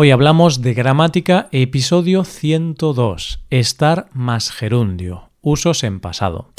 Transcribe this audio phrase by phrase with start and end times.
[0.00, 6.52] Hoy hablamos de gramática, episodio 102, estar más gerundio, usos en pasado.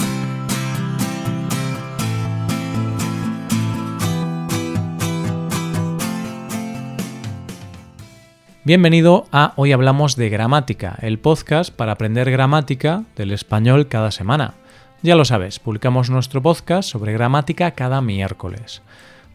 [8.65, 14.55] Bienvenido a Hoy Hablamos de Gramática, el podcast para aprender gramática del español cada semana.
[15.01, 18.81] Ya lo sabes, publicamos nuestro podcast sobre gramática cada miércoles.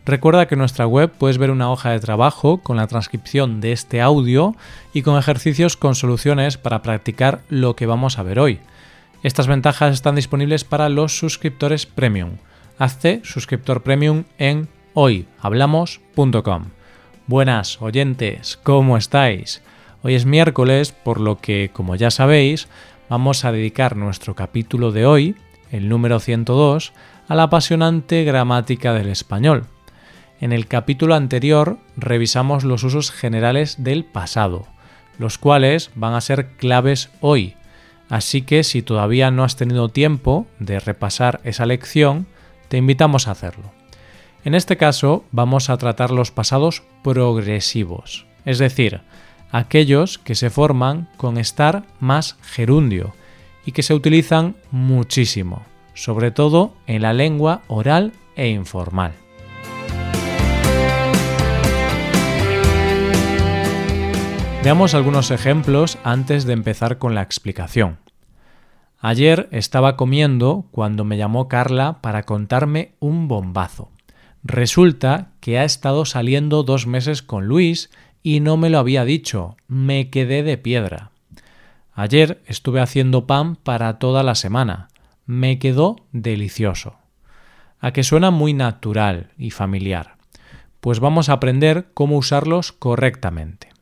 [0.07, 3.73] Recuerda que en nuestra web puedes ver una hoja de trabajo con la transcripción de
[3.73, 4.54] este audio
[4.93, 8.61] y con ejercicios con soluciones para practicar lo que vamos a ver hoy.
[9.22, 12.32] Estas ventajas están disponibles para los suscriptores premium.
[12.79, 16.64] Hazte suscriptor premium en hoyhablamos.com.
[17.26, 19.62] Buenas oyentes, ¿cómo estáis?
[20.03, 22.68] Hoy es miércoles, por lo que, como ya sabéis,
[23.09, 25.34] vamos a dedicar nuestro capítulo de hoy,
[25.71, 26.93] el número 102,
[27.26, 29.64] a la apasionante gramática del español.
[30.44, 34.67] En el capítulo anterior revisamos los usos generales del pasado,
[35.19, 37.55] los cuales van a ser claves hoy,
[38.11, 42.27] así que si todavía no has tenido tiempo de repasar esa lección,
[42.69, 43.72] te invitamos a hacerlo.
[44.45, 49.00] En este caso vamos a tratar los pasados progresivos, es decir,
[49.50, 53.15] aquellos que se forman con estar más gerundio
[53.65, 55.62] y que se utilizan muchísimo,
[55.95, 59.23] sobre todo en la lengua oral e informal.
[64.65, 67.98] Veamos algunos ejemplos antes de empezar con la explicación.
[68.98, 73.91] Ayer estaba comiendo cuando me llamó Carla para contarme un bombazo.
[74.43, 77.91] Resulta que ha estado saliendo dos meses con Luis
[78.23, 79.59] y no me lo había dicho.
[79.69, 81.11] Me quedé de piedra.
[81.93, 84.89] Ayer estuve haciendo pan para toda la semana.
[85.27, 86.95] Me quedó delicioso.
[87.81, 90.17] A que suena muy natural y familiar.
[90.81, 93.73] Pues vamos a aprender cómo usarlos correctamente.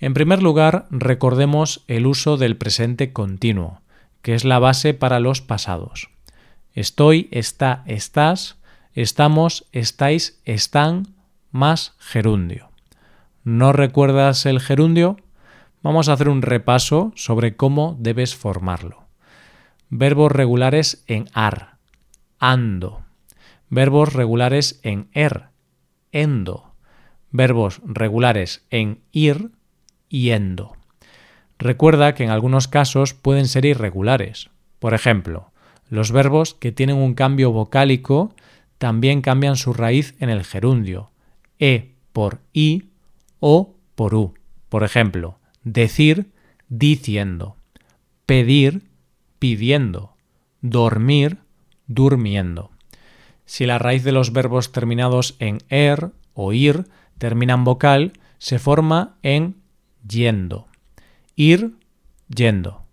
[0.00, 3.82] En primer lugar, recordemos el uso del presente continuo,
[4.22, 6.08] que es la base para los pasados.
[6.72, 8.58] Estoy, está, estás,
[8.94, 11.14] estamos, estáis, están,
[11.50, 12.70] más gerundio.
[13.44, 15.18] ¿No recuerdas el gerundio?
[15.82, 19.04] Vamos a hacer un repaso sobre cómo debes formarlo.
[19.90, 21.76] Verbos regulares en ar,
[22.38, 23.02] ando.
[23.68, 25.48] Verbos regulares en er,
[26.12, 26.74] endo.
[27.32, 29.50] Verbos regulares en ir,
[30.10, 30.76] yendo.
[31.58, 34.50] Recuerda que en algunos casos pueden ser irregulares.
[34.78, 35.50] Por ejemplo,
[35.88, 38.34] los verbos que tienen un cambio vocálico
[38.78, 41.10] también cambian su raíz en el gerundio,
[41.58, 42.88] e por i
[43.40, 44.34] o por u.
[44.70, 46.30] Por ejemplo, decir,
[46.68, 47.56] diciendo,
[48.24, 48.88] pedir,
[49.38, 50.14] pidiendo,
[50.62, 51.38] dormir,
[51.86, 52.70] durmiendo.
[53.44, 56.86] Si la raíz de los verbos terminados en er o ir
[57.18, 59.59] terminan vocal, se forma en
[60.08, 60.68] yendo.
[61.36, 61.74] Ir,
[62.28, 62.84] yendo.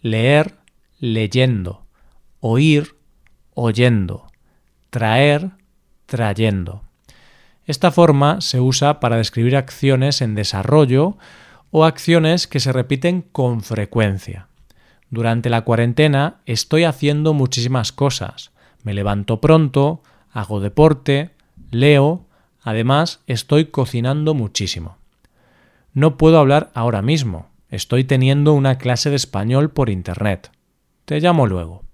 [0.00, 0.56] Leer,
[0.98, 1.86] leyendo.
[2.40, 2.96] Oír,
[3.54, 4.26] oyendo.
[4.90, 5.50] Traer,
[6.06, 6.82] trayendo.
[7.64, 11.18] Esta forma se usa para describir acciones en desarrollo
[11.70, 14.48] o acciones que se repiten con frecuencia.
[15.10, 18.52] Durante la cuarentena estoy haciendo muchísimas cosas.
[18.82, 21.30] Me levanto pronto, hago deporte,
[21.70, 22.26] leo,
[22.62, 24.96] además estoy cocinando muchísimo.
[25.96, 27.48] No puedo hablar ahora mismo.
[27.70, 30.50] Estoy teniendo una clase de español por Internet.
[31.06, 31.84] Te llamo luego.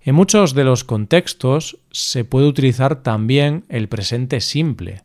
[0.00, 5.04] En muchos de los contextos se puede utilizar también el presente simple,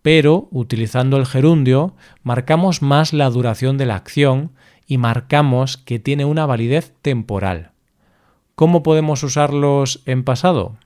[0.00, 4.52] pero utilizando el gerundio marcamos más la duración de la acción
[4.86, 7.72] y marcamos que tiene una validez temporal.
[8.54, 10.78] ¿Cómo podemos usarlos en pasado?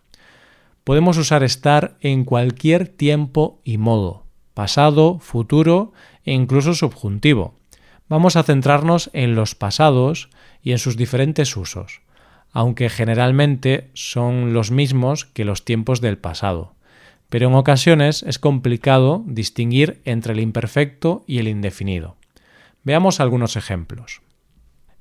[0.82, 4.24] Podemos usar estar en cualquier tiempo y modo,
[4.58, 5.92] pasado, futuro
[6.24, 7.54] e incluso subjuntivo.
[8.08, 10.30] Vamos a centrarnos en los pasados
[10.64, 12.00] y en sus diferentes usos,
[12.50, 16.74] aunque generalmente son los mismos que los tiempos del pasado.
[17.28, 22.16] Pero en ocasiones es complicado distinguir entre el imperfecto y el indefinido.
[22.82, 24.22] Veamos algunos ejemplos.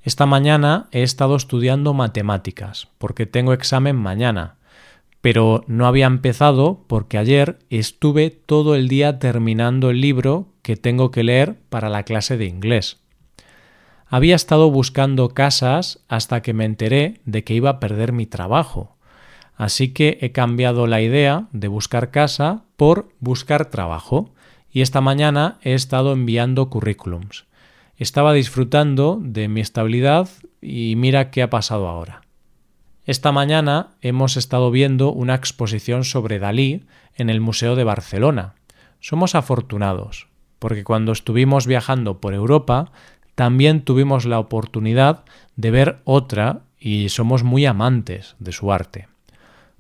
[0.04, 4.57] Esta mañana he estado estudiando matemáticas, porque tengo examen mañana,
[5.22, 11.12] pero no había empezado porque ayer estuve todo el día terminando el libro que tengo
[11.12, 13.00] que leer para la clase de inglés.
[14.06, 18.96] Había estado buscando casas hasta que me enteré de que iba a perder mi trabajo,
[19.56, 24.34] así que he cambiado la idea de buscar casa por buscar trabajo
[24.72, 27.46] y esta mañana he estado enviando currículums.
[27.98, 30.30] Estaba disfrutando de mi estabilidad
[30.62, 32.27] y mira qué ha pasado ahora.
[33.08, 36.84] Esta mañana hemos estado viendo una exposición sobre Dalí
[37.16, 38.56] en el Museo de Barcelona.
[39.00, 40.28] Somos afortunados.
[40.60, 42.92] porque cuando estuvimos viajando por Europa
[43.36, 45.24] también tuvimos la oportunidad
[45.56, 49.08] de ver otra y somos muy amantes de su arte.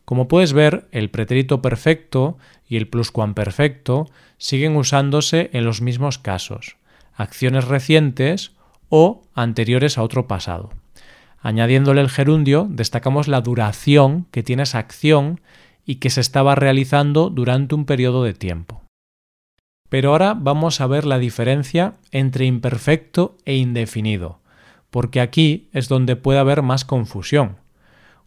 [0.06, 2.38] Como puedes ver, el pretérito perfecto
[2.70, 4.06] y el pluscuamperfecto
[4.38, 6.78] siguen usándose en los mismos casos,
[7.16, 8.52] acciones recientes
[8.90, 10.70] o anteriores a otro pasado.
[11.40, 15.40] Añadiéndole el gerundio, destacamos la duración que tiene esa acción
[15.86, 18.84] y que se estaba realizando durante un periodo de tiempo.
[19.90, 24.42] Pero ahora vamos a ver la diferencia entre imperfecto e indefinido,
[24.90, 27.58] porque aquí es donde puede haber más confusión.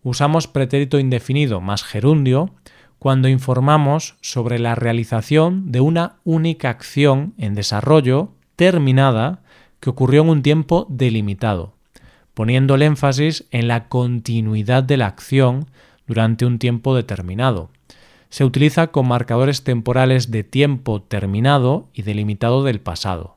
[0.03, 2.55] Usamos pretérito indefinido más gerundio
[2.99, 9.43] cuando informamos sobre la realización de una única acción en desarrollo terminada
[9.81, 11.75] que ocurrió en un tiempo delimitado,
[12.35, 15.67] poniendo el énfasis en la continuidad de la acción
[16.07, 17.71] durante un tiempo determinado.
[18.29, 23.37] Se utiliza con marcadores temporales de tiempo terminado y delimitado del pasado.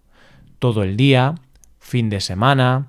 [0.60, 1.36] Todo el día,
[1.80, 2.88] fin de semana,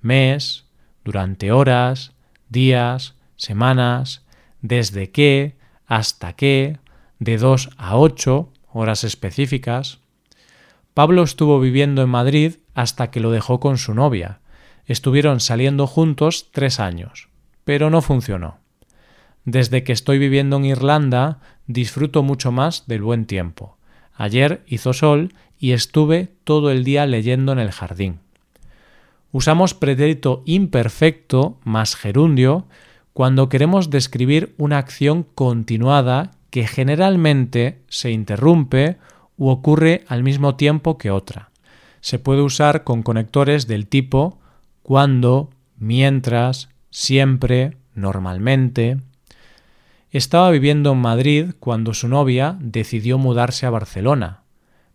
[0.00, 0.64] mes,
[1.04, 2.12] durante horas,
[2.48, 4.24] días, semanas,
[4.60, 5.56] desde qué,
[5.86, 6.78] hasta qué,
[7.18, 9.98] de 2 a 8 horas específicas.
[10.94, 14.40] Pablo estuvo viviendo en Madrid hasta que lo dejó con su novia.
[14.86, 17.28] Estuvieron saliendo juntos tres años,
[17.64, 18.58] pero no funcionó.
[19.44, 23.76] Desde que estoy viviendo en Irlanda disfruto mucho más del buen tiempo.
[24.14, 28.20] Ayer hizo sol y estuve todo el día leyendo en el jardín.
[29.32, 32.66] Usamos pretérito imperfecto más gerundio
[33.12, 38.98] cuando queremos describir una acción continuada que generalmente se interrumpe
[39.38, 41.50] u ocurre al mismo tiempo que otra.
[42.00, 44.38] Se puede usar con conectores del tipo
[44.82, 48.98] cuando, mientras, siempre, normalmente.
[50.10, 54.42] Estaba viviendo en Madrid cuando su novia decidió mudarse a Barcelona,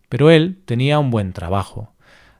[0.08, 1.92] pero él tenía un buen trabajo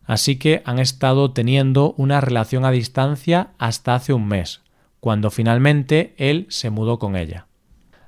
[0.09, 4.63] así que han estado teniendo una relación a distancia hasta hace un mes,
[5.01, 7.47] cuando finalmente él se mudó con ella.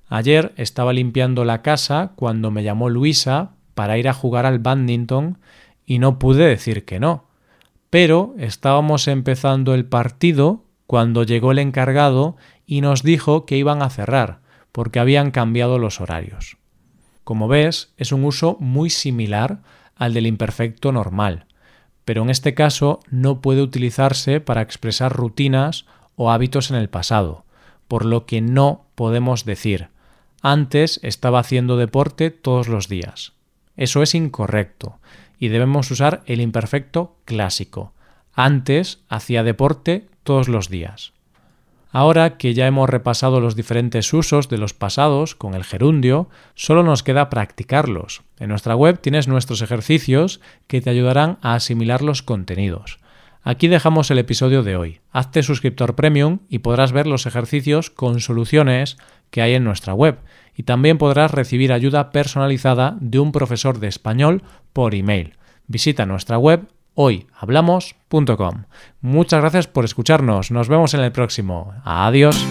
[0.09, 5.39] Ayer estaba limpiando la casa cuando me llamó Luisa para ir a jugar al badminton
[5.85, 7.27] y no pude decir que no.
[7.91, 13.91] Pero estábamos empezando el partido cuando llegó el encargado y nos dijo que iban a
[13.91, 14.41] cerrar,
[14.73, 16.57] porque habían cambiado los horarios.
[17.25, 19.61] Como ves, es un uso muy similar
[19.97, 21.47] al del imperfecto normal,
[22.05, 25.85] pero en este caso no puede utilizarse para expresar rutinas
[26.17, 27.45] o hábitos en el pasado,
[27.89, 29.89] por lo que no podemos decir
[30.43, 33.33] antes estaba haciendo deporte todos los días.
[33.77, 34.99] Eso es incorrecto
[35.41, 37.93] y debemos usar el imperfecto clásico.
[38.33, 41.13] Antes hacía deporte todos los días.
[41.93, 46.85] Ahora que ya hemos repasado los diferentes usos de los pasados con el gerundio, solo
[46.85, 48.23] nos queda practicarlos.
[48.39, 53.01] En nuestra web tienes nuestros ejercicios que te ayudarán a asimilar los contenidos.
[53.43, 55.01] Aquí dejamos el episodio de hoy.
[55.13, 58.99] Hazte suscriptor premium y podrás ver los ejercicios con soluciones
[59.31, 60.19] que hay en nuestra web.
[60.55, 64.43] Y también podrás recibir ayuda personalizada de un profesor de español
[64.73, 65.35] por email.
[65.67, 68.65] Visita nuestra web hoyhablamos.com.
[69.01, 70.51] Muchas gracias por escucharnos.
[70.51, 71.73] Nos vemos en el próximo.
[71.85, 72.45] Adiós.